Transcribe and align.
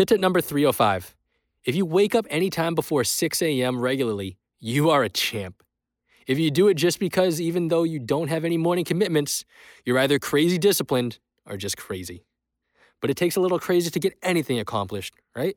Fit 0.00 0.08
tip 0.08 0.18
number 0.18 0.40
305. 0.40 1.14
If 1.62 1.76
you 1.76 1.84
wake 1.84 2.14
up 2.14 2.24
anytime 2.30 2.74
before 2.74 3.04
6 3.04 3.42
a.m. 3.42 3.78
regularly, 3.78 4.38
you 4.58 4.88
are 4.88 5.02
a 5.02 5.10
champ. 5.10 5.62
If 6.26 6.38
you 6.38 6.50
do 6.50 6.68
it 6.68 6.78
just 6.78 6.98
because, 6.98 7.38
even 7.38 7.68
though 7.68 7.82
you 7.82 7.98
don't 7.98 8.28
have 8.28 8.46
any 8.46 8.56
morning 8.56 8.86
commitments, 8.86 9.44
you're 9.84 9.98
either 9.98 10.18
crazy 10.18 10.56
disciplined 10.56 11.18
or 11.44 11.58
just 11.58 11.76
crazy. 11.76 12.24
But 13.02 13.10
it 13.10 13.18
takes 13.18 13.36
a 13.36 13.40
little 13.40 13.58
crazy 13.58 13.90
to 13.90 14.00
get 14.00 14.16
anything 14.22 14.58
accomplished, 14.58 15.12
right? 15.36 15.54